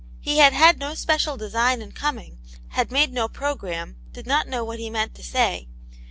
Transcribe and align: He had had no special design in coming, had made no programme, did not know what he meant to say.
He 0.19 0.39
had 0.39 0.51
had 0.53 0.79
no 0.79 0.95
special 0.95 1.37
design 1.37 1.79
in 1.79 1.91
coming, 1.91 2.39
had 2.69 2.91
made 2.91 3.13
no 3.13 3.27
programme, 3.27 3.97
did 4.11 4.25
not 4.25 4.47
know 4.47 4.63
what 4.65 4.79
he 4.79 4.89
meant 4.89 5.13
to 5.13 5.23
say. 5.23 5.67